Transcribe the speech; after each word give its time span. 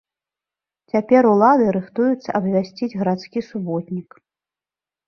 Цяпер 0.93 1.27
улады 1.33 1.65
рыхтуюцца 1.77 2.29
абвясціць 2.41 2.93
гарадскі 2.99 3.39
суботнік. 3.53 4.09